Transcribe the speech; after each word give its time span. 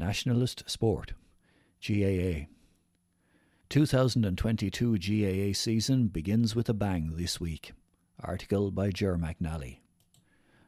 Nationalist 0.00 0.62
Sport, 0.70 1.14
GAA. 1.84 2.46
2022 3.68 4.96
GAA 4.96 5.52
season 5.52 6.06
begins 6.06 6.54
with 6.54 6.68
a 6.68 6.72
bang 6.72 7.14
this 7.16 7.40
week. 7.40 7.72
Article 8.22 8.70
by 8.70 8.90
Ger 8.90 9.18
McNally. 9.18 9.80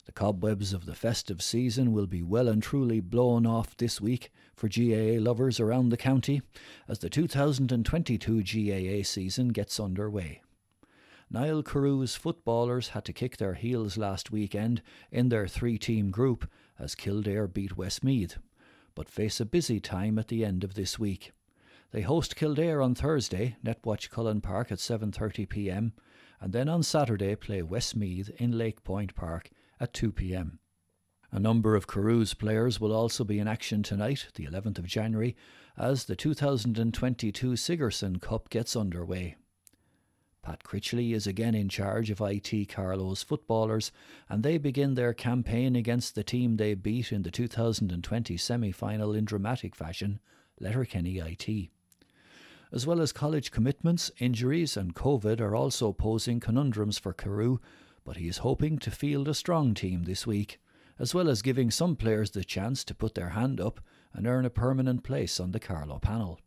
The 0.06 0.10
cobwebs 0.10 0.72
of 0.72 0.84
the 0.84 0.96
festive 0.96 1.42
season 1.42 1.92
will 1.92 2.08
be 2.08 2.24
well 2.24 2.48
and 2.48 2.60
truly 2.60 2.98
blown 2.98 3.46
off 3.46 3.76
this 3.76 4.00
week 4.00 4.32
for 4.56 4.68
GAA 4.68 5.22
lovers 5.22 5.60
around 5.60 5.90
the 5.90 5.96
county 5.96 6.42
as 6.88 6.98
the 6.98 7.08
2022 7.08 8.42
GAA 8.42 9.04
season 9.04 9.50
gets 9.50 9.78
underway. 9.78 10.42
Niall 11.30 11.62
Carew's 11.62 12.16
footballers 12.16 12.88
had 12.88 13.04
to 13.04 13.12
kick 13.12 13.36
their 13.36 13.54
heels 13.54 13.96
last 13.96 14.32
weekend 14.32 14.82
in 15.12 15.28
their 15.28 15.46
three 15.46 15.78
team 15.78 16.10
group 16.10 16.50
as 16.80 16.96
Kildare 16.96 17.46
beat 17.46 17.76
Westmeath 17.76 18.36
but 19.00 19.08
face 19.08 19.40
a 19.40 19.46
busy 19.46 19.80
time 19.80 20.18
at 20.18 20.28
the 20.28 20.44
end 20.44 20.62
of 20.62 20.74
this 20.74 20.98
week. 20.98 21.32
They 21.90 22.02
host 22.02 22.36
Kildare 22.36 22.82
on 22.82 22.94
Thursday, 22.94 23.56
Netwatch 23.64 24.10
Cullen 24.10 24.42
Park 24.42 24.70
at 24.70 24.76
7:30 24.76 25.48
p.m., 25.48 25.94
and 26.38 26.52
then 26.52 26.68
on 26.68 26.82
Saturday 26.82 27.34
play 27.34 27.62
Westmeath 27.62 28.28
in 28.36 28.58
Lake 28.58 28.84
Point 28.84 29.14
Park 29.14 29.48
at 29.80 29.94
2 29.94 30.12
p.m. 30.12 30.58
A 31.32 31.40
number 31.40 31.76
of 31.76 31.86
Carew's 31.86 32.34
players 32.34 32.78
will 32.78 32.92
also 32.92 33.24
be 33.24 33.38
in 33.38 33.48
action 33.48 33.82
tonight, 33.82 34.26
the 34.34 34.44
11th 34.44 34.80
of 34.80 34.86
January, 34.86 35.34
as 35.78 36.04
the 36.04 36.14
2022 36.14 37.56
Sigerson 37.56 38.18
Cup 38.18 38.50
gets 38.50 38.76
underway. 38.76 39.34
Pat 40.42 40.64
Critchley 40.64 41.12
is 41.12 41.26
again 41.26 41.54
in 41.54 41.68
charge 41.68 42.10
of 42.10 42.20
IT 42.22 42.68
Carlow's 42.68 43.22
footballers, 43.22 43.92
and 44.28 44.42
they 44.42 44.56
begin 44.56 44.94
their 44.94 45.12
campaign 45.12 45.76
against 45.76 46.14
the 46.14 46.24
team 46.24 46.56
they 46.56 46.72
beat 46.72 47.12
in 47.12 47.22
the 47.22 47.30
2020 47.30 48.36
semi 48.38 48.72
final 48.72 49.12
in 49.12 49.26
dramatic 49.26 49.76
fashion, 49.76 50.18
Letterkenny 50.58 51.18
IT. 51.18 51.70
As 52.72 52.86
well 52.86 53.00
as 53.00 53.12
college 53.12 53.50
commitments, 53.50 54.10
injuries, 54.18 54.76
and 54.76 54.94
COVID 54.94 55.40
are 55.40 55.54
also 55.54 55.92
posing 55.92 56.40
conundrums 56.40 56.98
for 56.98 57.12
Carew, 57.12 57.58
but 58.04 58.16
he 58.16 58.26
is 58.26 58.38
hoping 58.38 58.78
to 58.78 58.90
field 58.90 59.28
a 59.28 59.34
strong 59.34 59.74
team 59.74 60.04
this 60.04 60.26
week, 60.26 60.58
as 60.98 61.14
well 61.14 61.28
as 61.28 61.42
giving 61.42 61.70
some 61.70 61.96
players 61.96 62.30
the 62.30 62.44
chance 62.44 62.82
to 62.84 62.94
put 62.94 63.14
their 63.14 63.30
hand 63.30 63.60
up 63.60 63.80
and 64.14 64.26
earn 64.26 64.46
a 64.46 64.50
permanent 64.50 65.02
place 65.02 65.38
on 65.38 65.50
the 65.50 65.60
Carlow 65.60 65.98
panel. 65.98 66.40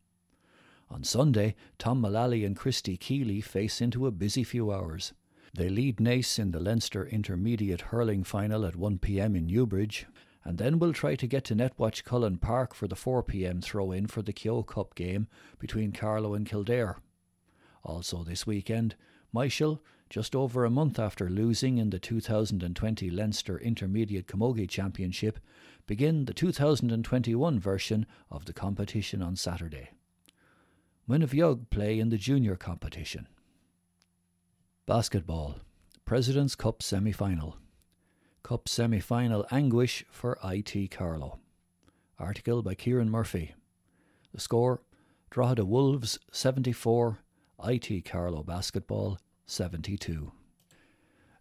On 0.93 1.03
Sunday, 1.03 1.55
Tom 1.79 2.01
Mullally 2.01 2.45
and 2.45 2.55
Christy 2.55 2.97
Keeley 2.97 3.41
face 3.41 3.81
into 3.81 4.05
a 4.05 4.11
busy 4.11 4.43
few 4.43 4.71
hours. 4.71 5.11
They 5.51 5.67
lead 5.67 5.97
Naas 5.97 6.37
in 6.37 6.51
the 6.51 6.59
Leinster 6.59 7.03
Intermediate 7.07 7.81
Hurling 7.81 8.23
Final 8.23 8.63
at 8.63 8.75
1pm 8.75 9.35
in 9.35 9.47
Newbridge, 9.47 10.05
and 10.43 10.59
then 10.59 10.77
we'll 10.77 10.93
try 10.93 11.15
to 11.15 11.25
get 11.25 11.45
to 11.45 11.55
Netwatch 11.55 12.03
Cullen 12.03 12.37
Park 12.37 12.75
for 12.75 12.87
the 12.87 12.95
4pm 12.95 13.63
throw 13.63 13.91
in 13.91 14.05
for 14.05 14.21
the 14.21 14.31
Kehoe 14.31 14.61
Cup 14.61 14.93
game 14.93 15.27
between 15.57 15.93
Carlow 15.93 16.35
and 16.35 16.45
Kildare. 16.45 16.99
Also 17.83 18.23
this 18.23 18.45
weekend, 18.45 18.93
Myshall, 19.33 19.79
just 20.11 20.35
over 20.35 20.63
a 20.63 20.69
month 20.69 20.99
after 20.99 21.27
losing 21.27 21.79
in 21.79 21.89
the 21.89 21.97
2020 21.97 23.09
Leinster 23.09 23.57
Intermediate 23.57 24.27
Camogie 24.27 24.69
Championship, 24.69 25.39
begin 25.87 26.25
the 26.25 26.35
2021 26.35 27.59
version 27.59 28.05
of 28.29 28.45
the 28.45 28.53
competition 28.53 29.23
on 29.23 29.35
Saturday. 29.35 29.89
Muine 31.09 31.27
Bheag 31.27 31.69
play 31.69 31.99
in 31.99 32.07
the 32.07 32.17
junior 32.17 32.55
competition. 32.55 33.27
Basketball, 34.85 35.57
President's 36.05 36.55
Cup 36.55 36.81
semi 36.81 37.11
final. 37.11 37.57
Cup 38.41 38.69
semi 38.69 39.01
final 39.01 39.45
anguish 39.51 40.05
for 40.09 40.37
IT 40.45 40.91
Carlow. 40.91 41.39
Article 42.17 42.61
by 42.61 42.73
Kieran 42.73 43.09
Murphy. 43.09 43.53
The 44.33 44.39
score 44.39 44.81
Drogheda 45.29 45.65
Wolves 45.65 46.19
74, 46.31 47.19
IT 47.65 48.05
Carlow 48.05 48.43
Basketball 48.43 49.19
72. 49.45 50.31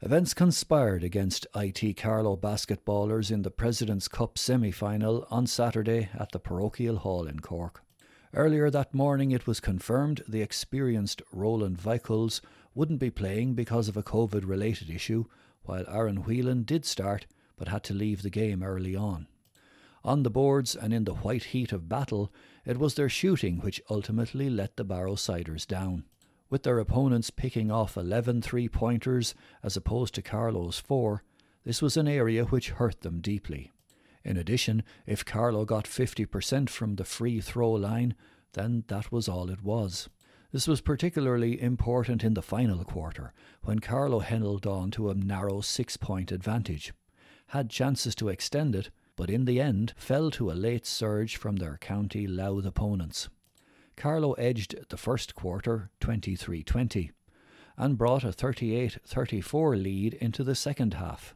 Events 0.01 0.35
conspired 0.35 1.05
against 1.05 1.47
IT 1.55 1.97
Carlow 1.97 2.37
basketballers 2.37 3.31
in 3.31 3.43
the 3.43 3.51
President's 3.53 4.09
Cup 4.09 4.39
semi 4.39 4.73
final 4.73 5.25
on 5.31 5.47
Saturday 5.47 6.09
at 6.19 6.33
the 6.33 6.41
Parochial 6.41 6.97
Hall 6.97 7.29
in 7.29 7.39
Cork. 7.39 7.85
Earlier 8.35 8.71
that 8.71 8.95
morning, 8.95 9.31
it 9.31 9.47
was 9.47 9.61
confirmed 9.61 10.23
the 10.27 10.41
experienced 10.41 11.21
Roland 11.33 11.77
Vickles 11.79 12.41
wouldn't 12.75 12.99
be 12.99 13.11
playing 13.11 13.53
because 13.53 13.89
of 13.89 13.97
a 13.97 14.03
COVID 14.03 14.49
related 14.49 14.89
issue, 14.89 15.27
while 15.65 15.85
Aaron 15.87 16.23
Whelan 16.25 16.63
did 16.63 16.87
start 16.87 17.27
but 17.57 17.69
had 17.69 17.85
to 17.85 17.95
leave 17.95 18.23
the 18.23 18.31
game 18.31 18.63
early 18.63 18.97
on. 18.97 19.27
On 20.03 20.23
the 20.23 20.31
boards 20.31 20.75
and 20.75 20.95
in 20.95 21.05
the 21.05 21.17
white 21.17 21.45
heat 21.45 21.73
of 21.73 21.91
battle, 21.91 22.33
it 22.65 22.79
was 22.79 22.95
their 22.95 23.11
shooting 23.11 23.59
which 23.59 23.83
ultimately 23.91 24.49
let 24.49 24.79
the 24.79 24.85
Barrow 24.85 25.13
Barrowsiders 25.13 25.67
down. 25.67 26.05
With 26.49 26.63
their 26.63 26.79
opponents 26.79 27.29
picking 27.29 27.71
off 27.71 27.99
11 27.99 28.41
three 28.41 28.67
pointers 28.67 29.35
as 29.63 29.77
opposed 29.77 30.15
to 30.15 30.23
Carlow's 30.23 30.79
four, 30.79 31.23
this 31.65 31.83
was 31.83 31.99
an 31.99 32.09
area 32.09 32.47
which 32.47 32.71
hurt 32.71 33.03
them 33.03 33.21
deeply. 33.21 33.73
In 34.25 34.37
addition, 34.37 34.83
if 35.07 35.25
Carlow 35.25 35.65
got 35.65 35.85
50% 35.85 36.69
from 36.69 36.97
the 36.97 37.05
free 37.05 37.41
throw 37.41 37.73
line, 37.73 38.15
then 38.53 38.85
that 38.89 39.11
was 39.11 39.29
all 39.29 39.51
it 39.51 39.63
was. 39.63 40.09
This 40.53 40.69
was 40.69 40.83
particularly 40.83 41.61
important 41.61 42.23
in 42.23 42.35
the 42.35 42.43
final 42.43 42.85
quarter, 42.85 43.33
when 43.63 43.79
Carlow 43.79 44.21
held 44.21 44.67
on 44.67 44.91
to 44.93 45.09
a 45.09 45.15
narrow 45.15 45.63
six 45.63 45.97
point 45.97 46.31
advantage. 46.31 46.93
Had 47.49 47.71
chances 47.71 48.15
to 48.17 48.29
extend 48.29 48.75
it, 48.77 48.91
but 49.17 49.31
in 49.31 49.47
the 49.47 49.61
end 49.61 49.95
fell 49.97 50.31
to 50.33 50.51
a 50.51 50.53
late 50.53 50.87
surge 50.87 51.37
from 51.37 51.57
their 51.57 51.79
county 51.79 52.27
Louth 52.27 52.67
opponents. 52.67 53.29
Carlow 53.97 54.33
edged 54.35 54.75
the 54.89 54.97
first 54.97 55.35
quarter 55.35 55.91
23 56.01 56.63
20 56.63 57.11
and 57.77 57.99
brought 57.99 58.25
a 58.25 58.33
38 58.33 58.99
34 59.07 59.77
lead 59.77 60.15
into 60.15 60.45
the 60.45 60.55
second 60.55 60.95
half. 60.95 61.35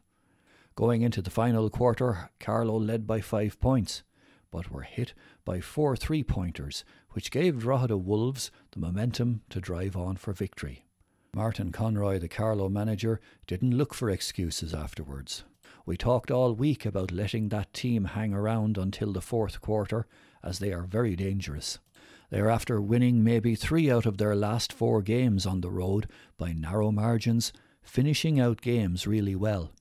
Going 0.77 1.01
into 1.01 1.23
the 1.23 1.31
final 1.31 1.71
quarter, 1.71 2.29
Carlow 2.39 2.77
led 2.79 3.07
by 3.07 3.19
five 3.19 3.59
points, 3.59 4.03
but 4.51 4.69
were 4.69 4.83
hit 4.83 5.15
by 5.43 5.59
four 5.59 5.97
three 5.97 6.21
pointers, 6.21 6.85
which 7.13 7.31
gave 7.31 7.57
Drogheda 7.57 7.97
Wolves 7.97 8.51
the 8.73 8.79
momentum 8.79 9.41
to 9.49 9.59
drive 9.59 9.97
on 9.97 10.17
for 10.17 10.33
victory. 10.33 10.85
Martin 11.33 11.71
Conroy, 11.71 12.19
the 12.19 12.27
Carlow 12.27 12.69
manager, 12.69 13.19
didn't 13.47 13.75
look 13.75 13.95
for 13.95 14.11
excuses 14.11 14.71
afterwards. 14.71 15.45
We 15.87 15.97
talked 15.97 16.29
all 16.29 16.53
week 16.53 16.85
about 16.85 17.11
letting 17.11 17.49
that 17.49 17.73
team 17.73 18.05
hang 18.05 18.35
around 18.35 18.77
until 18.77 19.13
the 19.13 19.19
fourth 19.19 19.59
quarter, 19.61 20.05
as 20.43 20.59
they 20.59 20.71
are 20.71 20.83
very 20.83 21.15
dangerous. 21.15 21.79
They 22.29 22.39
are 22.39 22.51
after 22.51 22.79
winning 22.79 23.23
maybe 23.23 23.55
three 23.55 23.89
out 23.89 24.05
of 24.05 24.19
their 24.19 24.35
last 24.35 24.71
four 24.71 25.01
games 25.01 25.47
on 25.47 25.61
the 25.61 25.71
road 25.71 26.07
by 26.37 26.51
narrow 26.51 26.91
margins, 26.91 27.51
finishing 27.81 28.39
out 28.39 28.61
games 28.61 29.07
really 29.07 29.35
well. 29.35 29.71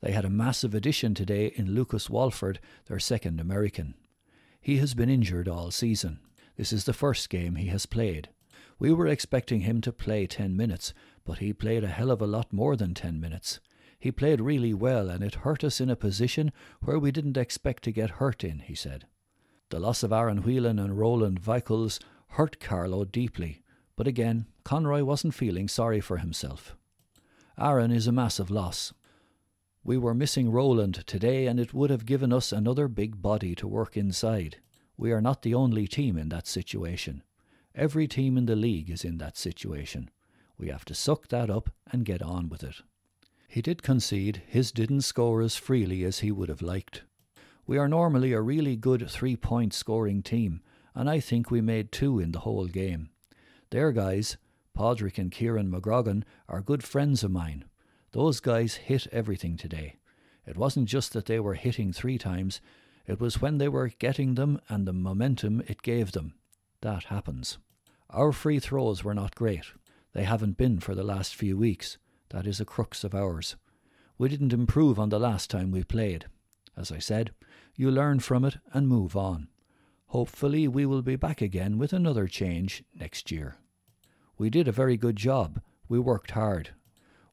They 0.00 0.12
had 0.12 0.24
a 0.24 0.30
massive 0.30 0.74
addition 0.74 1.14
today 1.14 1.52
in 1.56 1.74
Lucas 1.74 2.10
Walford, 2.10 2.60
their 2.86 2.98
second 2.98 3.40
American. 3.40 3.94
He 4.60 4.78
has 4.78 4.94
been 4.94 5.08
injured 5.08 5.48
all 5.48 5.70
season. 5.70 6.20
This 6.56 6.72
is 6.72 6.84
the 6.84 6.92
first 6.92 7.30
game 7.30 7.56
he 7.56 7.68
has 7.68 7.86
played. 7.86 8.28
We 8.78 8.92
were 8.92 9.06
expecting 9.06 9.60
him 9.60 9.80
to 9.82 9.92
play 9.92 10.26
10 10.26 10.56
minutes, 10.56 10.92
but 11.24 11.38
he 11.38 11.52
played 11.52 11.84
a 11.84 11.88
hell 11.88 12.10
of 12.10 12.20
a 12.20 12.26
lot 12.26 12.52
more 12.52 12.76
than 12.76 12.94
10 12.94 13.20
minutes. 13.20 13.60
He 13.98 14.12
played 14.12 14.40
really 14.40 14.74
well 14.74 15.08
and 15.08 15.24
it 15.24 15.36
hurt 15.36 15.64
us 15.64 15.80
in 15.80 15.88
a 15.88 15.96
position 15.96 16.52
where 16.82 16.98
we 16.98 17.10
didn't 17.10 17.36
expect 17.36 17.82
to 17.84 17.92
get 17.92 18.10
hurt 18.10 18.44
in, 18.44 18.60
he 18.60 18.74
said. 18.74 19.06
The 19.70 19.80
loss 19.80 20.02
of 20.02 20.12
Aaron 20.12 20.42
Whelan 20.42 20.78
and 20.78 20.98
Roland 20.98 21.40
Vickles 21.40 21.98
hurt 22.30 22.60
Carlow 22.60 23.04
deeply, 23.04 23.62
but 23.96 24.06
again, 24.06 24.46
Conroy 24.64 25.02
wasn't 25.02 25.34
feeling 25.34 25.68
sorry 25.68 26.00
for 26.00 26.18
himself. 26.18 26.76
Aaron 27.58 27.90
is 27.90 28.06
a 28.06 28.12
massive 28.12 28.50
loss. 28.50 28.92
We 29.86 29.98
were 29.98 30.14
missing 30.14 30.50
Roland 30.50 31.06
today, 31.06 31.46
and 31.46 31.60
it 31.60 31.72
would 31.72 31.90
have 31.90 32.06
given 32.06 32.32
us 32.32 32.50
another 32.50 32.88
big 32.88 33.22
body 33.22 33.54
to 33.54 33.68
work 33.68 33.96
inside. 33.96 34.56
We 34.96 35.12
are 35.12 35.20
not 35.20 35.42
the 35.42 35.54
only 35.54 35.86
team 35.86 36.18
in 36.18 36.28
that 36.30 36.48
situation. 36.48 37.22
Every 37.72 38.08
team 38.08 38.36
in 38.36 38.46
the 38.46 38.56
league 38.56 38.90
is 38.90 39.04
in 39.04 39.18
that 39.18 39.36
situation. 39.36 40.10
We 40.58 40.70
have 40.70 40.84
to 40.86 40.94
suck 40.94 41.28
that 41.28 41.50
up 41.50 41.70
and 41.92 42.04
get 42.04 42.20
on 42.20 42.48
with 42.48 42.64
it. 42.64 42.82
He 43.46 43.62
did 43.62 43.84
concede 43.84 44.42
his 44.48 44.72
didn't 44.72 45.02
score 45.02 45.40
as 45.40 45.54
freely 45.54 46.02
as 46.02 46.18
he 46.18 46.32
would 46.32 46.48
have 46.48 46.62
liked. 46.62 47.04
We 47.64 47.78
are 47.78 47.88
normally 47.88 48.32
a 48.32 48.40
really 48.40 48.74
good 48.74 49.08
three 49.08 49.36
point 49.36 49.72
scoring 49.72 50.20
team, 50.20 50.62
and 50.96 51.08
I 51.08 51.20
think 51.20 51.48
we 51.48 51.60
made 51.60 51.92
two 51.92 52.18
in 52.18 52.32
the 52.32 52.40
whole 52.40 52.66
game. 52.66 53.10
Their 53.70 53.92
guys, 53.92 54.36
Padraig 54.74 55.16
and 55.16 55.30
Kieran 55.30 55.70
McGrogan, 55.70 56.24
are 56.48 56.60
good 56.60 56.82
friends 56.82 57.22
of 57.22 57.30
mine. 57.30 57.66
Those 58.12 58.40
guys 58.40 58.74
hit 58.74 59.06
everything 59.12 59.56
today. 59.56 59.96
It 60.46 60.56
wasn't 60.56 60.88
just 60.88 61.12
that 61.12 61.26
they 61.26 61.40
were 61.40 61.54
hitting 61.54 61.92
three 61.92 62.18
times, 62.18 62.60
it 63.06 63.20
was 63.20 63.40
when 63.40 63.58
they 63.58 63.68
were 63.68 63.88
getting 63.88 64.34
them 64.34 64.60
and 64.68 64.86
the 64.86 64.92
momentum 64.92 65.62
it 65.68 65.82
gave 65.82 66.12
them. 66.12 66.34
That 66.80 67.04
happens. 67.04 67.58
Our 68.10 68.32
free 68.32 68.58
throws 68.58 69.04
were 69.04 69.14
not 69.14 69.34
great. 69.34 69.64
They 70.12 70.24
haven't 70.24 70.56
been 70.56 70.80
for 70.80 70.94
the 70.94 71.04
last 71.04 71.34
few 71.34 71.56
weeks. 71.56 71.98
That 72.30 72.46
is 72.46 72.60
a 72.60 72.64
crux 72.64 73.04
of 73.04 73.14
ours. 73.14 73.56
We 74.18 74.28
didn't 74.28 74.52
improve 74.52 74.98
on 74.98 75.10
the 75.10 75.18
last 75.18 75.50
time 75.50 75.70
we 75.70 75.84
played. 75.84 76.26
As 76.76 76.90
I 76.90 76.98
said, 76.98 77.32
you 77.74 77.90
learn 77.90 78.20
from 78.20 78.44
it 78.44 78.56
and 78.72 78.88
move 78.88 79.16
on. 79.16 79.48
Hopefully, 80.06 80.68
we 80.68 80.86
will 80.86 81.02
be 81.02 81.16
back 81.16 81.42
again 81.42 81.78
with 81.78 81.92
another 81.92 82.26
change 82.26 82.84
next 82.94 83.30
year. 83.30 83.56
We 84.38 84.50
did 84.50 84.68
a 84.68 84.72
very 84.72 84.96
good 84.96 85.16
job. 85.16 85.60
We 85.88 85.98
worked 85.98 86.32
hard. 86.32 86.70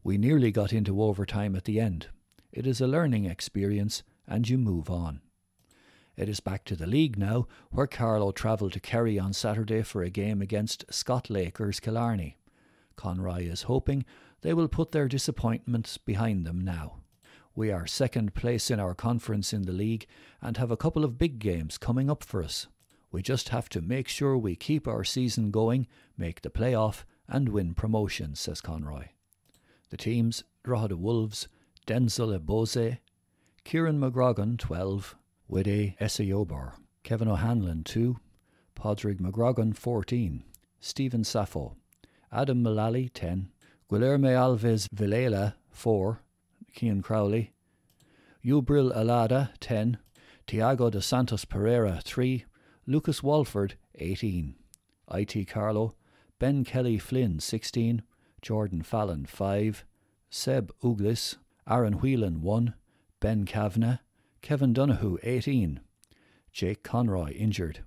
We 0.03 0.17
nearly 0.17 0.51
got 0.51 0.73
into 0.73 1.01
overtime 1.01 1.55
at 1.55 1.63
the 1.63 1.79
end. 1.79 2.07
It 2.51 2.67
is 2.67 2.81
a 2.81 2.87
learning 2.87 3.25
experience, 3.25 4.03
and 4.27 4.47
you 4.47 4.57
move 4.57 4.89
on. 4.89 5.21
It 6.17 6.27
is 6.27 6.41
back 6.41 6.65
to 6.65 6.75
the 6.75 6.85
league 6.85 7.17
now, 7.17 7.47
where 7.71 7.87
Carlow 7.87 8.31
travelled 8.31 8.73
to 8.73 8.79
Kerry 8.79 9.17
on 9.17 9.33
Saturday 9.33 9.81
for 9.81 10.03
a 10.03 10.09
game 10.09 10.41
against 10.41 10.85
Scott 10.93 11.29
Lakers 11.29 11.79
Killarney. 11.79 12.37
Conroy 12.95 13.47
is 13.47 13.63
hoping 13.63 14.05
they 14.41 14.53
will 14.53 14.67
put 14.67 14.91
their 14.91 15.07
disappointments 15.07 15.97
behind 15.97 16.45
them 16.45 16.59
now. 16.61 16.97
We 17.55 17.71
are 17.71 17.87
second 17.87 18.33
place 18.35 18.69
in 18.69 18.79
our 18.79 18.93
conference 18.93 19.53
in 19.53 19.63
the 19.63 19.71
league 19.71 20.05
and 20.41 20.57
have 20.57 20.69
a 20.71 20.77
couple 20.77 21.03
of 21.03 21.17
big 21.17 21.39
games 21.39 21.77
coming 21.77 22.09
up 22.09 22.23
for 22.23 22.43
us. 22.43 22.67
We 23.11 23.21
just 23.21 23.49
have 23.49 23.69
to 23.69 23.81
make 23.81 24.07
sure 24.07 24.37
we 24.37 24.55
keep 24.55 24.87
our 24.87 25.03
season 25.03 25.49
going, 25.49 25.87
make 26.17 26.41
the 26.41 26.49
playoff, 26.49 27.03
and 27.27 27.49
win 27.49 27.73
promotion, 27.73 28.35
says 28.35 28.59
Conroy. 28.59 29.12
The 29.93 29.97
teams 29.97 30.43
Drogheda 30.63 30.97
Wolves, 30.97 31.47
Denzel 31.85 32.35
Ebose, 32.35 32.97
Kieran 33.63 33.99
McGrogan, 33.99 34.57
12, 34.57 35.15
Wide 35.47 35.95
Esayobar, 36.01 36.73
Kevin 37.03 37.27
O'Hanlon, 37.27 37.83
2, 37.83 38.17
Padraig 38.73 39.19
McGrogan, 39.19 39.77
14, 39.77 40.43
Stephen 40.79 41.23
Sappho, 41.23 41.75
Adam 42.31 42.63
Mullally, 42.63 43.09
10, 43.09 43.51
Guilherme 43.87 44.33
Alves 44.33 44.89
Vilela, 44.89 45.53
4, 45.69 46.21
Cian 46.71 47.03
Crowley, 47.03 47.53
Ubril 48.43 48.91
Alada, 48.97 49.51
10, 49.59 49.99
Tiago 50.47 50.89
de 50.89 51.03
Santos 51.03 51.45
Pereira, 51.45 52.01
3, 52.03 52.45
Lucas 52.87 53.21
Walford, 53.21 53.75
18, 53.93 54.55
IT 55.13 55.47
Carlow, 55.47 55.93
Ben 56.39 56.63
Kelly 56.63 56.97
Flynn, 56.97 57.39
16, 57.39 58.01
Jordan 58.43 58.81
Fallon, 58.81 59.25
5, 59.25 59.85
Seb 60.29 60.73
Uglis, 60.83 61.37
Aaron 61.67 61.93
Whelan, 61.93 62.41
1, 62.41 62.73
Ben 63.21 63.45
Kavanagh, 63.45 63.99
Kevin 64.41 64.73
Donahue, 64.73 65.17
18, 65.23 65.79
Jake 66.51 66.83
Conroy, 66.83 67.31
injured, 67.31 67.79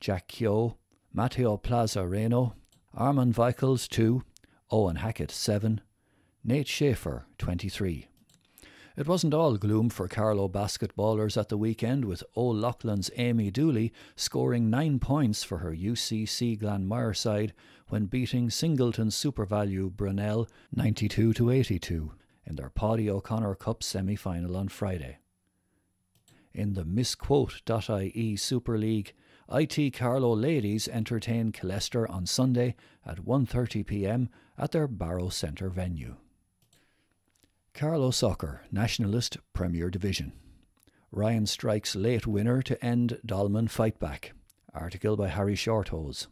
Jack 0.00 0.26
Keogh, 0.26 0.78
Matteo 1.12 1.58
Plaza 1.58 2.06
Reno, 2.06 2.54
Armand 2.94 3.34
Vickles, 3.34 3.86
2, 3.86 4.22
Owen 4.70 4.96
Hackett, 4.96 5.30
7, 5.30 5.82
Nate 6.42 6.66
Schaefer, 6.66 7.26
23. 7.36 8.08
It 8.96 9.06
wasn't 9.06 9.34
all 9.34 9.58
gloom 9.58 9.90
for 9.90 10.08
Carlow 10.08 10.48
basketballers 10.48 11.36
at 11.36 11.50
the 11.50 11.58
weekend, 11.58 12.06
with 12.06 12.24
O'Loughlin's 12.34 13.10
Amy 13.16 13.50
Dooley 13.50 13.92
scoring 14.16 14.70
nine 14.70 14.98
points 14.98 15.44
for 15.44 15.58
her 15.58 15.70
UCC 15.70 16.58
Glanmire 16.58 17.16
side 17.16 17.52
when 17.88 18.06
beating 18.06 18.50
Singleton 18.50 19.08
SuperValu 19.08 19.90
Brunell 19.90 20.48
92 20.74 21.32
to 21.34 21.50
82 21.50 22.12
in 22.46 22.56
their 22.56 22.70
Paddy 22.70 23.10
O'Connor 23.10 23.54
Cup 23.56 23.82
semi 23.82 24.16
final 24.16 24.56
on 24.56 24.68
Friday. 24.68 25.18
In 26.54 26.74
the 26.74 26.84
MissQuote.ie 26.84 28.36
Super 28.36 28.78
League, 28.78 29.14
IT 29.50 29.94
Carlow 29.94 30.34
ladies 30.34 30.88
entertain 30.88 31.52
Killester 31.52 32.08
on 32.08 32.26
Sunday 32.26 32.74
at 33.06 33.24
1:30 33.24 33.86
p.m. 33.86 34.28
at 34.58 34.72
their 34.72 34.88
Barrow 34.88 35.28
Centre 35.28 35.70
venue. 35.70 36.16
Carlow 37.74 38.10
Soccer, 38.10 38.62
Nationalist 38.72 39.36
Premier 39.52 39.88
Division. 39.88 40.32
Ryan 41.12 41.46
strikes 41.46 41.94
late 41.94 42.26
winner 42.26 42.60
to 42.62 42.84
end 42.84 43.20
Dolman 43.24 43.68
fightback. 43.68 44.32
Article 44.74 45.16
by 45.16 45.28
Harry 45.28 45.54
Shorthose. 45.54 46.26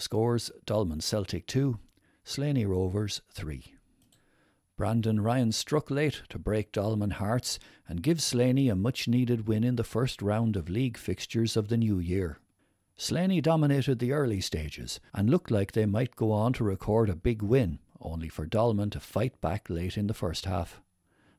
Scores 0.00 0.52
Dolman 0.64 1.00
Celtic 1.00 1.44
2, 1.48 1.76
Slaney 2.22 2.64
Rovers 2.64 3.20
3. 3.32 3.74
Brandon 4.76 5.20
Ryan 5.20 5.50
struck 5.50 5.90
late 5.90 6.22
to 6.28 6.38
break 6.38 6.70
Dolman 6.70 7.10
hearts 7.10 7.58
and 7.88 8.00
give 8.00 8.22
Slaney 8.22 8.68
a 8.68 8.76
much 8.76 9.08
needed 9.08 9.48
win 9.48 9.64
in 9.64 9.74
the 9.74 9.82
first 9.82 10.22
round 10.22 10.54
of 10.54 10.68
league 10.68 10.96
fixtures 10.96 11.56
of 11.56 11.66
the 11.66 11.76
new 11.76 11.98
year. 11.98 12.38
Slaney 12.96 13.40
dominated 13.40 13.98
the 13.98 14.12
early 14.12 14.40
stages 14.40 15.00
and 15.12 15.28
looked 15.28 15.50
like 15.50 15.72
they 15.72 15.84
might 15.84 16.14
go 16.14 16.30
on 16.30 16.52
to 16.52 16.62
record 16.62 17.10
a 17.10 17.16
big 17.16 17.42
win, 17.42 17.80
only 18.00 18.28
for 18.28 18.46
Dolman 18.46 18.90
to 18.90 19.00
fight 19.00 19.40
back 19.40 19.68
late 19.68 19.96
in 19.96 20.06
the 20.06 20.14
first 20.14 20.44
half. 20.44 20.80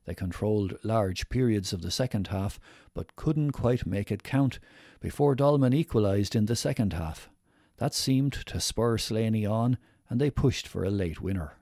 They 0.04 0.14
controlled 0.14 0.78
large 0.84 1.30
periods 1.30 1.72
of 1.72 1.80
the 1.80 1.90
second 1.90 2.26
half, 2.26 2.60
but 2.92 3.16
couldn't 3.16 3.52
quite 3.52 3.86
make 3.86 4.12
it 4.12 4.22
count 4.22 4.58
before 5.00 5.34
Dolman 5.34 5.72
equalised 5.72 6.36
in 6.36 6.44
the 6.44 6.56
second 6.56 6.92
half. 6.92 7.30
That 7.80 7.94
seemed 7.94 8.34
to 8.44 8.60
spur 8.60 8.98
Slaney 8.98 9.46
on, 9.46 9.78
and 10.10 10.20
they 10.20 10.30
pushed 10.30 10.68
for 10.68 10.84
a 10.84 10.90
late 10.90 11.22
winner. 11.22 11.54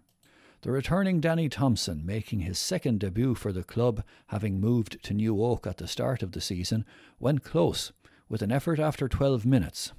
The 0.62 0.72
returning 0.72 1.20
Danny 1.20 1.48
Thompson, 1.48 2.04
making 2.04 2.40
his 2.40 2.58
second 2.58 2.98
debut 2.98 3.36
for 3.36 3.52
the 3.52 3.62
club, 3.62 4.02
having 4.26 4.60
moved 4.60 5.00
to 5.04 5.14
New 5.14 5.40
Oak 5.40 5.64
at 5.64 5.76
the 5.76 5.86
start 5.86 6.24
of 6.24 6.32
the 6.32 6.40
season, 6.40 6.84
went 7.20 7.44
close, 7.44 7.92
with 8.28 8.42
an 8.42 8.50
effort 8.50 8.80
after 8.80 9.06
12 9.08 9.46
minutes, 9.46 9.92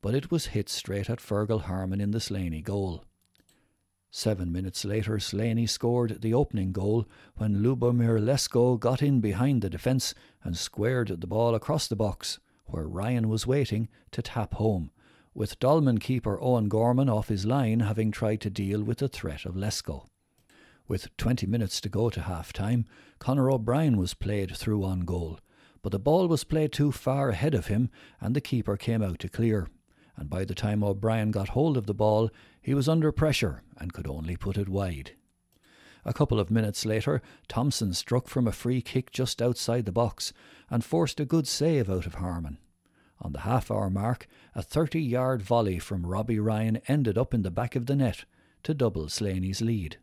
but 0.00 0.14
it 0.14 0.30
was 0.30 0.46
hit 0.46 0.70
straight 0.70 1.10
at 1.10 1.20
Fergal 1.20 1.64
Harmon 1.64 2.00
in 2.00 2.10
the 2.10 2.20
Slaney 2.20 2.62
goal. 2.62 3.04
Seven 4.10 4.50
minutes 4.50 4.82
later, 4.82 5.18
Slaney 5.18 5.66
scored 5.66 6.22
the 6.22 6.32
opening 6.32 6.72
goal 6.72 7.06
when 7.34 7.62
Lubomir 7.62 8.18
Lesko 8.18 8.80
got 8.80 9.02
in 9.02 9.20
behind 9.20 9.60
the 9.60 9.68
defence 9.68 10.14
and 10.42 10.56
squared 10.56 11.20
the 11.20 11.26
ball 11.26 11.54
across 11.54 11.86
the 11.86 11.96
box, 11.96 12.38
where 12.64 12.88
Ryan 12.88 13.28
was 13.28 13.46
waiting 13.46 13.90
to 14.12 14.22
tap 14.22 14.54
home, 14.54 14.90
with 15.36 15.58
Dolman 15.58 15.98
keeper 15.98 16.38
Owen 16.40 16.68
Gorman 16.68 17.10
off 17.10 17.28
his 17.28 17.44
line 17.44 17.80
having 17.80 18.10
tried 18.10 18.40
to 18.40 18.48
deal 18.48 18.82
with 18.82 18.98
the 18.98 19.08
threat 19.08 19.44
of 19.44 19.54
Lesko. 19.54 20.06
With 20.88 21.14
20 21.18 21.46
minutes 21.46 21.78
to 21.82 21.90
go 21.90 22.08
to 22.08 22.22
half 22.22 22.54
time, 22.54 22.86
Conor 23.18 23.50
O'Brien 23.50 23.98
was 23.98 24.14
played 24.14 24.56
through 24.56 24.82
on 24.82 25.00
goal, 25.00 25.38
but 25.82 25.92
the 25.92 25.98
ball 25.98 26.26
was 26.26 26.42
played 26.42 26.72
too 26.72 26.90
far 26.90 27.28
ahead 27.28 27.54
of 27.54 27.66
him 27.66 27.90
and 28.18 28.34
the 28.34 28.40
keeper 28.40 28.78
came 28.78 29.02
out 29.02 29.18
to 29.18 29.28
clear 29.28 29.68
and 30.16 30.30
by 30.30 30.46
the 30.46 30.54
time 30.54 30.82
O'Brien 30.82 31.30
got 31.30 31.50
hold 31.50 31.76
of 31.76 31.84
the 31.84 31.92
ball, 31.92 32.30
he 32.62 32.72
was 32.72 32.88
under 32.88 33.12
pressure 33.12 33.62
and 33.76 33.92
could 33.92 34.06
only 34.06 34.38
put 34.38 34.56
it 34.56 34.70
wide. 34.70 35.12
A 36.06 36.14
couple 36.14 36.40
of 36.40 36.50
minutes 36.50 36.86
later, 36.86 37.20
Thompson 37.46 37.92
struck 37.92 38.26
from 38.26 38.46
a 38.46 38.52
free 38.52 38.80
kick 38.80 39.10
just 39.10 39.42
outside 39.42 39.84
the 39.84 39.92
box 39.92 40.32
and 40.70 40.82
forced 40.82 41.20
a 41.20 41.26
good 41.26 41.46
save 41.46 41.90
out 41.90 42.06
of 42.06 42.14
Harmon. 42.14 42.56
On 43.20 43.32
the 43.32 43.40
half 43.40 43.70
hour 43.70 43.88
mark, 43.88 44.26
a 44.54 44.62
30 44.62 45.00
yard 45.00 45.42
volley 45.42 45.78
from 45.78 46.06
Robbie 46.06 46.38
Ryan 46.38 46.80
ended 46.88 47.16
up 47.16 47.32
in 47.32 47.42
the 47.42 47.50
back 47.50 47.74
of 47.74 47.86
the 47.86 47.96
net 47.96 48.24
to 48.62 48.74
double 48.74 49.08
Slaney's 49.08 49.62
lead. 49.62 49.98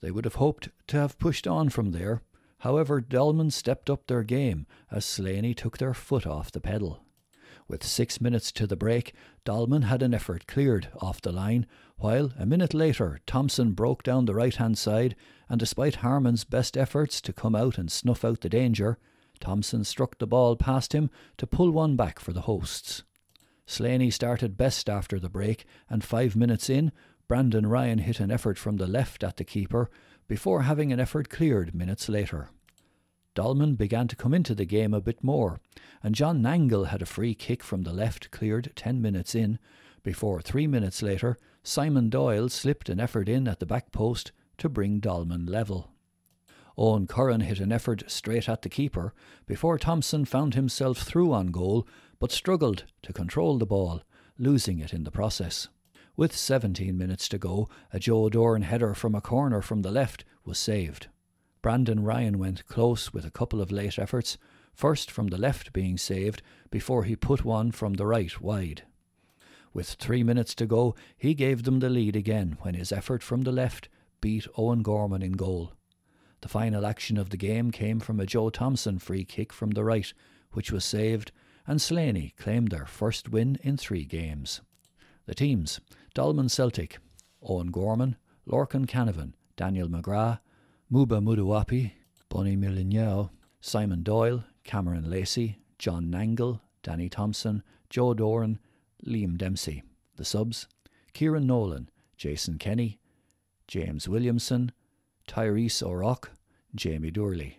They 0.00 0.10
would 0.10 0.24
have 0.24 0.36
hoped 0.36 0.70
to 0.88 0.96
have 0.96 1.18
pushed 1.18 1.46
on 1.46 1.68
from 1.68 1.92
there, 1.92 2.22
however, 2.58 3.00
Dolman 3.00 3.50
stepped 3.50 3.90
up 3.90 4.06
their 4.06 4.22
game 4.22 4.66
as 4.90 5.04
Slaney 5.04 5.54
took 5.54 5.78
their 5.78 5.94
foot 5.94 6.26
off 6.26 6.52
the 6.52 6.60
pedal. 6.60 7.04
With 7.66 7.82
six 7.82 8.20
minutes 8.20 8.52
to 8.52 8.66
the 8.66 8.76
break, 8.76 9.14
Dolman 9.44 9.82
had 9.82 10.02
an 10.02 10.12
effort 10.12 10.46
cleared 10.46 10.88
off 11.00 11.22
the 11.22 11.32
line, 11.32 11.66
while 11.96 12.32
a 12.38 12.44
minute 12.44 12.74
later 12.74 13.20
Thompson 13.26 13.72
broke 13.72 14.02
down 14.02 14.26
the 14.26 14.34
right 14.34 14.54
hand 14.54 14.76
side, 14.76 15.16
and 15.48 15.58
despite 15.58 15.96
Harmon's 15.96 16.44
best 16.44 16.76
efforts 16.76 17.20
to 17.22 17.32
come 17.32 17.54
out 17.54 17.78
and 17.78 17.90
snuff 17.90 18.24
out 18.24 18.42
the 18.42 18.50
danger, 18.50 18.98
Thompson 19.40 19.84
struck 19.84 20.18
the 20.18 20.26
ball 20.26 20.56
past 20.56 20.94
him 20.94 21.10
to 21.36 21.46
pull 21.46 21.70
one 21.70 21.96
back 21.96 22.18
for 22.18 22.32
the 22.32 22.42
hosts. 22.42 23.02
Slaney 23.66 24.10
started 24.10 24.56
best 24.56 24.90
after 24.90 25.18
the 25.18 25.28
break, 25.28 25.64
and 25.88 26.04
five 26.04 26.36
minutes 26.36 26.68
in, 26.68 26.92
Brandon 27.28 27.66
Ryan 27.66 27.98
hit 27.98 28.20
an 28.20 28.30
effort 28.30 28.58
from 28.58 28.76
the 28.76 28.86
left 28.86 29.24
at 29.24 29.38
the 29.38 29.44
keeper 29.44 29.90
before 30.28 30.62
having 30.62 30.92
an 30.92 31.00
effort 31.00 31.30
cleared 31.30 31.74
minutes 31.74 32.08
later. 32.08 32.50
Dolman 33.34 33.74
began 33.74 34.06
to 34.08 34.16
come 34.16 34.34
into 34.34 34.54
the 34.54 34.64
game 34.64 34.94
a 34.94 35.00
bit 35.00 35.24
more, 35.24 35.60
and 36.02 36.14
John 36.14 36.40
Nangle 36.40 36.88
had 36.88 37.02
a 37.02 37.06
free 37.06 37.34
kick 37.34 37.62
from 37.62 37.82
the 37.82 37.92
left 37.92 38.30
cleared 38.30 38.72
ten 38.76 39.02
minutes 39.02 39.34
in, 39.34 39.58
before 40.02 40.40
three 40.40 40.66
minutes 40.66 41.02
later 41.02 41.36
Simon 41.62 42.10
Doyle 42.10 42.50
slipped 42.50 42.90
an 42.90 43.00
effort 43.00 43.28
in 43.28 43.48
at 43.48 43.58
the 43.58 43.66
back 43.66 43.90
post 43.90 44.32
to 44.58 44.68
bring 44.68 45.00
Dolman 45.00 45.46
level. 45.46 45.93
Owen 46.76 47.06
Curran 47.06 47.42
hit 47.42 47.60
an 47.60 47.72
effort 47.72 48.02
straight 48.08 48.48
at 48.48 48.62
the 48.62 48.68
keeper 48.68 49.14
before 49.46 49.78
Thompson 49.78 50.24
found 50.24 50.54
himself 50.54 50.98
through 50.98 51.32
on 51.32 51.48
goal 51.48 51.86
but 52.18 52.32
struggled 52.32 52.84
to 53.02 53.12
control 53.12 53.58
the 53.58 53.66
ball, 53.66 54.02
losing 54.38 54.80
it 54.80 54.92
in 54.92 55.04
the 55.04 55.10
process. 55.10 55.68
With 56.16 56.36
17 56.36 56.96
minutes 56.96 57.28
to 57.28 57.38
go, 57.38 57.68
a 57.92 57.98
Joe 57.98 58.28
Doran 58.28 58.62
header 58.62 58.94
from 58.94 59.14
a 59.14 59.20
corner 59.20 59.60
from 59.60 59.82
the 59.82 59.90
left 59.90 60.24
was 60.44 60.58
saved. 60.58 61.08
Brandon 61.62 62.02
Ryan 62.02 62.38
went 62.38 62.66
close 62.66 63.12
with 63.12 63.24
a 63.24 63.30
couple 63.30 63.60
of 63.60 63.72
late 63.72 63.98
efforts, 63.98 64.36
first 64.74 65.10
from 65.10 65.28
the 65.28 65.38
left 65.38 65.72
being 65.72 65.96
saved 65.96 66.42
before 66.70 67.04
he 67.04 67.16
put 67.16 67.44
one 67.44 67.70
from 67.70 67.94
the 67.94 68.06
right 68.06 68.40
wide. 68.40 68.82
With 69.72 69.88
three 69.88 70.22
minutes 70.22 70.54
to 70.56 70.66
go, 70.66 70.94
he 71.16 71.34
gave 71.34 71.64
them 71.64 71.80
the 71.80 71.90
lead 71.90 72.14
again 72.14 72.58
when 72.60 72.74
his 72.74 72.92
effort 72.92 73.22
from 73.22 73.42
the 73.42 73.52
left 73.52 73.88
beat 74.20 74.46
Owen 74.56 74.82
Gorman 74.82 75.22
in 75.22 75.32
goal. 75.32 75.72
The 76.44 76.50
final 76.50 76.84
action 76.84 77.16
of 77.16 77.30
the 77.30 77.38
game 77.38 77.70
came 77.70 78.00
from 78.00 78.20
a 78.20 78.26
Joe 78.26 78.50
Thompson 78.50 78.98
free 78.98 79.24
kick 79.24 79.50
from 79.50 79.70
the 79.70 79.82
right, 79.82 80.12
which 80.52 80.70
was 80.70 80.84
saved, 80.84 81.32
and 81.66 81.80
Slaney 81.80 82.34
claimed 82.36 82.70
their 82.70 82.84
first 82.84 83.30
win 83.30 83.56
in 83.62 83.78
three 83.78 84.04
games. 84.04 84.60
The 85.24 85.34
teams 85.34 85.80
Dolman 86.12 86.50
Celtic, 86.50 86.98
Owen 87.42 87.70
Gorman, 87.70 88.16
Lorcan 88.46 88.84
Canavan, 88.84 89.32
Daniel 89.56 89.88
McGrath, 89.88 90.40
Muba 90.92 91.22
Mudawapi, 91.22 91.92
Bonnie 92.28 92.58
Milignao, 92.58 93.30
Simon 93.62 94.02
Doyle, 94.02 94.44
Cameron 94.64 95.08
Lacey, 95.08 95.56
John 95.78 96.10
Nangle, 96.10 96.60
Danny 96.82 97.08
Thompson, 97.08 97.62
Joe 97.88 98.12
Doran, 98.12 98.58
Liam 99.06 99.38
Dempsey. 99.38 99.82
The 100.16 100.26
subs 100.26 100.68
Kieran 101.14 101.46
Nolan, 101.46 101.88
Jason 102.18 102.58
Kenny, 102.58 102.98
James 103.66 104.06
Williamson, 104.06 104.72
Tyrese 105.26 105.82
O'Rock, 105.82 106.32
Jamie 106.74 107.10
Durley. 107.10 107.58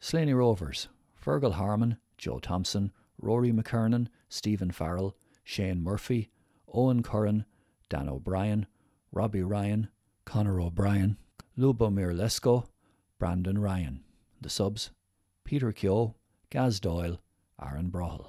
Slaney 0.00 0.34
Rovers 0.34 0.88
Fergal 1.24 1.54
Harmon, 1.54 1.96
Joe 2.18 2.38
Thompson, 2.38 2.92
Rory 3.18 3.50
McKernan, 3.50 4.08
Stephen 4.28 4.70
Farrell, 4.70 5.16
Shane 5.42 5.82
Murphy, 5.82 6.30
Owen 6.72 7.02
Curran, 7.02 7.46
Dan 7.88 8.08
O'Brien, 8.08 8.66
Robbie 9.12 9.42
Ryan, 9.42 9.88
Conor 10.24 10.60
O'Brien, 10.60 11.16
Lubomir 11.58 12.14
Lesko, 12.14 12.66
Brandon 13.18 13.58
Ryan. 13.58 14.02
The 14.40 14.50
subs 14.50 14.90
Peter 15.44 15.72
Keogh, 15.72 16.14
Gaz 16.50 16.80
Doyle, 16.80 17.20
Aaron 17.62 17.90
Brohel. 17.90 18.26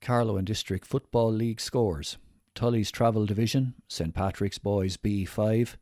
Carlow 0.00 0.36
and 0.36 0.46
District 0.46 0.86
Football 0.86 1.32
League 1.32 1.60
scores 1.60 2.16
Tully's 2.54 2.90
Travel 2.90 3.26
Division, 3.26 3.74
St 3.86 4.14
Patrick's 4.14 4.58
Boys 4.58 4.96
B5, 4.96 5.76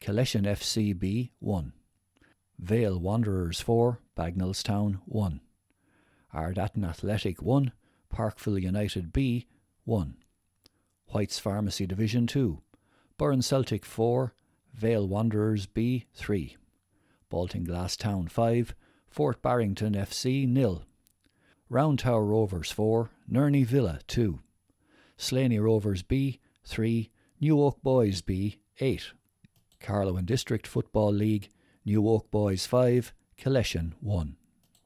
Killeshin 0.00 0.44
FC 0.44 0.94
B1, 0.94 1.72
Vale 2.62 2.96
Wanderers 2.96 3.60
4, 3.60 3.98
Bagenalstown 4.16 5.00
1, 5.06 5.40
Ardattin 6.32 6.88
Athletic 6.88 7.42
1, 7.42 7.72
Parkville 8.08 8.56
United 8.56 9.12
B 9.12 9.48
1, 9.84 10.14
White's 11.08 11.40
Pharmacy 11.40 11.88
Division 11.88 12.28
2, 12.28 12.62
Burren 13.18 13.42
Celtic 13.42 13.84
4, 13.84 14.32
Vale 14.74 15.08
Wanderers 15.08 15.66
B 15.66 16.06
3, 16.14 16.56
Baltinglass 17.32 17.96
Town 17.96 18.28
5, 18.28 18.76
Fort 19.10 19.42
Barrington 19.42 19.94
FC 19.94 20.46
nil, 20.46 20.84
Round 21.68 21.98
Tower 21.98 22.24
Rovers 22.24 22.70
4, 22.70 23.10
Nerney 23.28 23.66
Villa 23.66 23.98
2, 24.06 24.38
Slaney 25.16 25.58
Rovers 25.58 26.02
B 26.02 26.38
3, 26.64 27.10
New 27.40 27.60
Oak 27.60 27.82
Boys 27.82 28.20
B 28.20 28.60
8, 28.78 29.10
Carlow 29.80 30.16
and 30.16 30.28
District 30.28 30.64
Football 30.64 31.12
League, 31.12 31.48
New 31.84 32.08
Oak 32.08 32.30
Boys 32.30 32.66
5, 32.66 33.12
Killeshin 33.36 33.94
1. 34.00 34.36